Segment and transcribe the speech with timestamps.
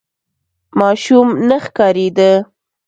[0.79, 2.31] ماشوم نه ښکارېده.